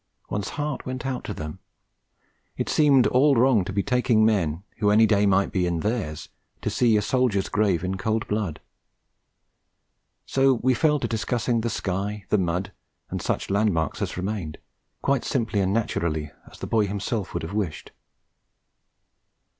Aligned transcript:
One's 0.31 0.49
heart 0.57 0.83
went 0.83 1.05
out 1.05 1.23
to 1.25 1.33
them. 1.35 1.59
It 2.57 2.69
seemed 2.69 3.05
all 3.05 3.35
wrong 3.35 3.63
to 3.65 3.71
be 3.71 3.83
taking 3.83 4.25
men, 4.25 4.63
who 4.79 4.89
any 4.89 5.05
day 5.05 5.27
might 5.27 5.51
be 5.51 5.67
in 5.67 5.81
theirs, 5.81 6.29
to 6.63 6.71
see 6.71 6.97
a 6.97 7.03
soldier's 7.03 7.49
grave 7.49 7.83
in 7.83 7.97
cold 7.97 8.27
blood. 8.27 8.59
So 10.25 10.55
we 10.55 10.73
fell 10.73 10.99
to 11.01 11.07
discussing 11.07 11.61
the 11.61 11.69
sky, 11.69 12.25
the 12.29 12.39
mud, 12.39 12.71
and 13.11 13.21
such 13.21 13.51
landmarks 13.51 14.01
as 14.01 14.17
remained, 14.17 14.57
quite 15.03 15.23
simply 15.23 15.59
and 15.59 15.71
naturally, 15.71 16.31
as 16.49 16.57
the 16.57 16.65
boy 16.65 16.87
himself 16.87 17.35
would 17.35 17.43
have 17.43 17.53
wished. 17.53 17.91